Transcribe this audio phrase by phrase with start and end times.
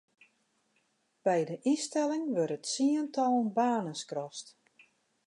[1.25, 4.47] By de ynstelling wurde tsientallen banen skrast.